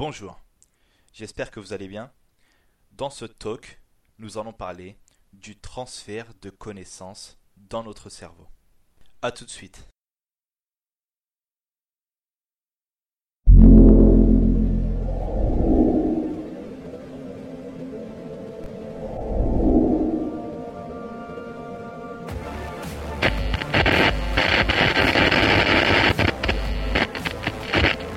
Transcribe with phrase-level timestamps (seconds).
[0.00, 0.40] Bonjour,
[1.12, 2.10] j'espère que vous allez bien.
[2.92, 3.82] Dans ce talk,
[4.16, 4.96] nous allons parler
[5.34, 8.48] du transfert de connaissances dans notre cerveau.
[9.20, 9.89] A tout de suite.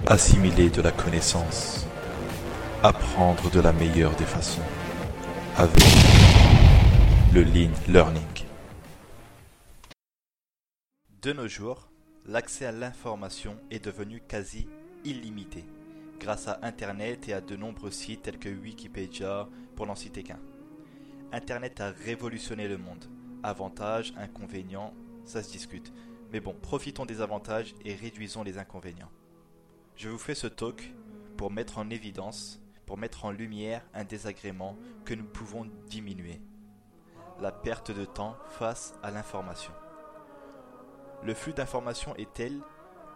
[0.05, 1.87] Assimiler de la connaissance.
[2.83, 4.61] Apprendre de la meilleure des façons.
[5.55, 5.81] Avec
[7.33, 8.21] le Lean Learning.
[11.21, 11.89] De nos jours,
[12.25, 14.67] l'accès à l'information est devenu quasi
[15.05, 15.63] illimité
[16.19, 19.47] grâce à Internet et à de nombreux sites tels que Wikipédia,
[19.77, 20.39] pour n'en citer qu'un.
[21.31, 23.05] Internet a révolutionné le monde.
[23.41, 25.93] Avantages, inconvénients, ça se discute.
[26.33, 29.09] Mais bon, profitons des avantages et réduisons les inconvénients.
[29.95, 30.91] Je vous fais ce talk
[31.37, 34.75] pour mettre en évidence, pour mettre en lumière un désagrément
[35.05, 36.41] que nous pouvons diminuer.
[37.39, 39.71] La perte de temps face à l'information.
[41.23, 42.59] Le flux d'informations est tel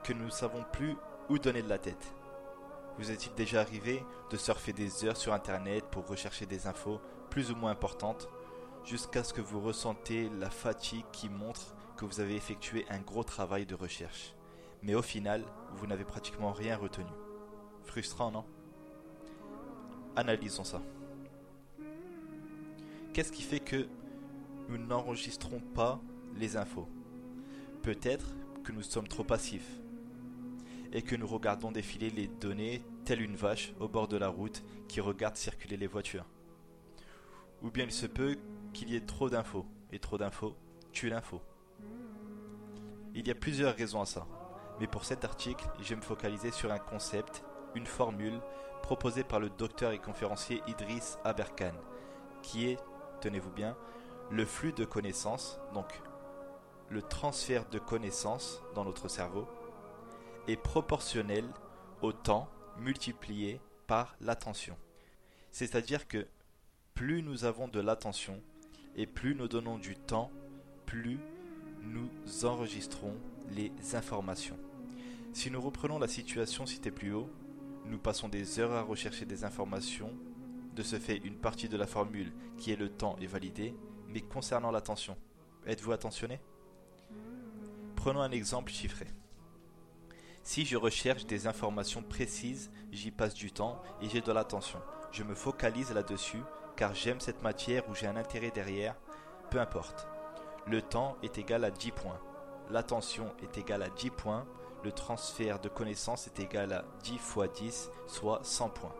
[0.03, 0.95] que nous ne savons plus
[1.29, 2.13] où donner de la tête.
[2.99, 7.51] Vous est-il déjà arrivé de surfer des heures sur Internet pour rechercher des infos plus
[7.51, 8.29] ou moins importantes
[8.85, 13.23] jusqu'à ce que vous ressentez la fatigue qui montre que vous avez effectué un gros
[13.23, 14.35] travail de recherche?
[14.81, 15.43] Mais au final,
[15.75, 17.09] vous n'avez pratiquement rien retenu.
[17.83, 18.45] Frustrant, non?
[20.15, 20.81] Analysons ça.
[23.13, 23.87] Qu'est-ce qui fait que
[24.69, 25.99] nous n'enregistrons pas
[26.35, 26.87] les infos?
[27.81, 29.79] Peut-être que nous sommes trop passifs
[30.91, 34.63] et que nous regardons défiler les données telle une vache au bord de la route
[34.87, 36.25] qui regarde circuler les voitures.
[37.61, 38.37] Ou bien il se peut
[38.73, 40.55] qu'il y ait trop d'infos, et trop d'infos
[40.91, 41.41] tue l'info.
[43.15, 44.27] Il y a plusieurs raisons à ça
[44.79, 47.43] mais pour cet article, je vais me focaliser sur un concept,
[47.75, 48.39] une formule
[48.81, 51.73] proposée par le docteur et conférencier Idriss Aberkan,
[52.41, 52.79] qui est,
[53.21, 53.75] tenez-vous bien,
[54.29, 56.01] le flux de connaissances, donc
[56.89, 59.47] le transfert de connaissances dans notre cerveau,
[60.47, 61.45] est proportionnel
[62.01, 64.77] au temps multiplié par l'attention.
[65.51, 66.27] C'est-à-dire que
[66.93, 68.41] plus nous avons de l'attention
[68.95, 70.31] et plus nous donnons du temps,
[70.85, 71.19] plus
[71.87, 72.09] nous
[72.45, 73.15] enregistrons
[73.49, 74.57] les informations.
[75.33, 77.29] Si nous reprenons la situation citée plus haut,
[77.85, 80.11] nous passons des heures à rechercher des informations.
[80.75, 83.73] De ce fait, une partie de la formule qui est le temps est validée,
[84.09, 85.17] mais concernant l'attention,
[85.65, 86.39] êtes-vous attentionné?
[87.95, 89.07] Prenons un exemple chiffré.
[90.43, 94.79] Si je recherche des informations précises, j'y passe du temps et j'ai de l'attention.
[95.11, 96.41] Je me focalise là-dessus
[96.75, 98.95] car j'aime cette matière ou j'ai un intérêt derrière,
[99.49, 100.07] peu importe.
[100.69, 102.19] Le temps est égal à 10 points.
[102.69, 104.45] L'attention est égale à 10 points
[104.83, 108.95] le transfert de connaissances est égal à 10 fois 10, soit 100 points.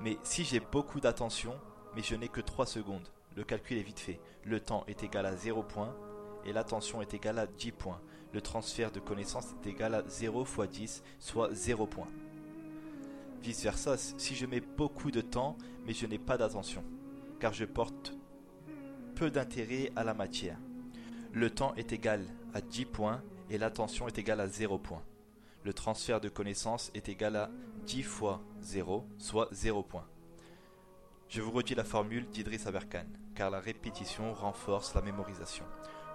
[0.00, 1.54] Mais si j'ai beaucoup d'attention,
[1.96, 4.20] mais je n'ai que 3 secondes, le calcul est vite fait.
[4.44, 5.94] Le temps est égal à 0 points
[6.44, 8.00] et l'attention est égale à 10 points.
[8.32, 12.08] Le transfert de connaissances est égal à 0 fois 10, soit 0 points.
[13.42, 16.84] Vice versa, si je mets beaucoup de temps, mais je n'ai pas d'attention,
[17.40, 18.12] car je porte
[19.18, 20.56] peu d'intérêt à la matière.
[21.32, 22.24] Le temps est égal
[22.54, 23.20] à 10 points
[23.50, 25.02] et l'attention est égale à 0 points.
[25.64, 27.50] Le transfert de connaissances est égal à
[27.84, 30.06] 10 fois 0, soit 0 points.
[31.28, 35.64] Je vous redis la formule d'Idriss Aberkan, car la répétition renforce la mémorisation.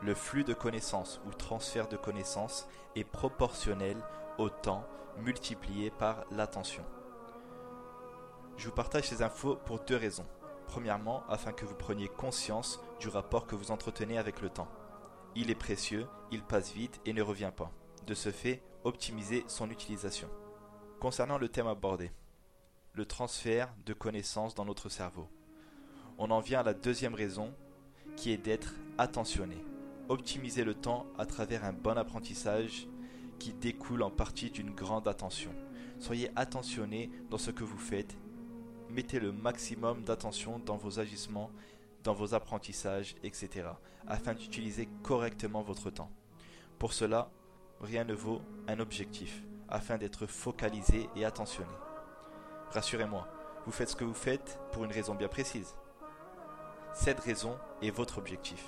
[0.01, 3.97] Le flux de connaissances ou transfert de connaissances est proportionnel
[4.37, 4.87] au temps
[5.19, 6.85] multiplié par l'attention.
[8.55, 10.25] Je vous partage ces infos pour deux raisons.
[10.67, 14.69] Premièrement, afin que vous preniez conscience du rapport que vous entretenez avec le temps.
[15.35, 17.71] Il est précieux, il passe vite et ne revient pas.
[18.05, 20.29] De ce fait, optimisez son utilisation.
[20.99, 22.11] Concernant le thème abordé,
[22.93, 25.27] le transfert de connaissances dans notre cerveau.
[26.17, 27.53] On en vient à la deuxième raison,
[28.15, 29.57] qui est d'être attentionné.
[30.09, 32.87] Optimisez le temps à travers un bon apprentissage
[33.39, 35.51] qui découle en partie d'une grande attention.
[35.99, 38.15] Soyez attentionné dans ce que vous faites.
[38.93, 41.49] Mettez le maximum d'attention dans vos agissements
[42.03, 43.67] dans vos apprentissages, etc.,
[44.07, 46.11] afin d'utiliser correctement votre temps.
[46.77, 47.29] Pour cela,
[47.81, 51.71] rien ne vaut un objectif, afin d'être focalisé et attentionné.
[52.71, 53.27] Rassurez-moi,
[53.65, 55.75] vous faites ce que vous faites pour une raison bien précise.
[56.93, 58.63] Cette raison est votre objectif.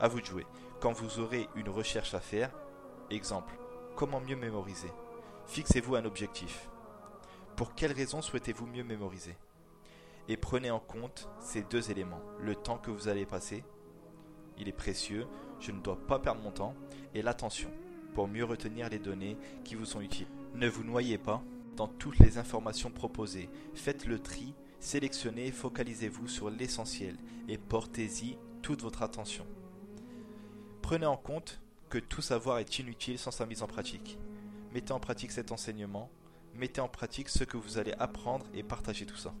[0.00, 0.46] À vous de jouer.
[0.80, 2.50] Quand vous aurez une recherche à faire,
[3.10, 3.58] exemple,
[3.96, 4.92] comment mieux mémoriser?
[5.46, 6.68] Fixez-vous un objectif.
[7.56, 9.34] Pour quelle raison souhaitez-vous mieux mémoriser?
[10.28, 12.20] Et prenez en compte ces deux éléments.
[12.38, 13.64] Le temps que vous allez passer,
[14.58, 15.26] il est précieux,
[15.58, 16.74] je ne dois pas perdre mon temps,
[17.14, 17.70] et l'attention,
[18.14, 20.26] pour mieux retenir les données qui vous sont utiles.
[20.54, 21.42] Ne vous noyez pas
[21.76, 23.48] dans toutes les informations proposées.
[23.74, 27.16] Faites le tri, sélectionnez, focalisez-vous sur l'essentiel
[27.48, 29.46] et portez-y toute votre attention.
[30.82, 34.18] Prenez en compte que tout savoir est inutile sans sa mise en pratique.
[34.74, 36.10] Mettez en pratique cet enseignement,
[36.56, 39.32] mettez en pratique ce que vous allez apprendre et partagez tout ça.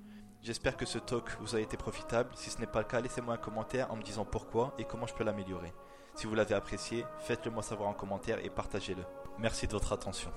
[0.42, 2.30] J'espère que ce talk vous a été profitable.
[2.34, 5.06] Si ce n'est pas le cas, laissez-moi un commentaire en me disant pourquoi et comment
[5.06, 5.72] je peux l'améliorer.
[6.14, 9.02] Si vous l'avez apprécié, faites-le moi savoir en commentaire et partagez-le.
[9.38, 10.30] Merci de votre attention.